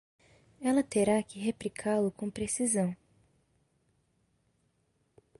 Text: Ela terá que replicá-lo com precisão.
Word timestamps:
Ela 0.59 0.81
terá 0.81 1.21
que 1.21 1.37
replicá-lo 1.37 2.09
com 2.09 2.27
precisão. 2.27 2.97